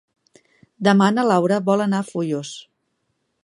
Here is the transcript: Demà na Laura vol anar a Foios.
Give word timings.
Demà 0.87 1.09
na 1.17 1.25
Laura 1.33 1.59
vol 1.69 1.85
anar 1.85 2.01
a 2.05 2.09
Foios. 2.11 2.57